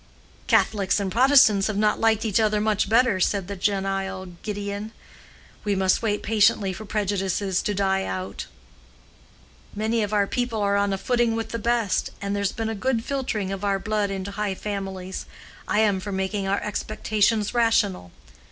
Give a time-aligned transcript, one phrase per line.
[0.47, 4.93] "Catholics and Protestants have not liked each other much better," said the genial Gideon.
[5.63, 8.47] "We must wait patiently for prejudices to die out.
[9.75, 12.73] Many of our people are on a footing with the best, and there's been a
[12.73, 15.27] good filtering of our blood into high families.
[15.67, 18.11] I am for making our expectations rational."